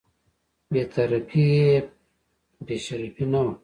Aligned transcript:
بې 0.71 0.81
طرفي 0.93 1.45
یې 1.63 1.71
بې 2.65 2.75
شرفي 2.85 3.25
نه 3.31 3.39
وه. 3.45 3.53